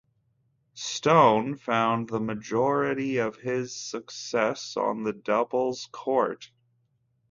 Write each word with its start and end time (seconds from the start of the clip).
Stone 0.73 1.57
found 1.57 2.09
the 2.09 2.19
majority 2.19 3.17
of 3.17 3.35
his 3.35 3.75
success 3.75 4.75
on 4.75 5.03
the 5.03 5.13
doubles 5.13 5.89
court. 5.91 6.49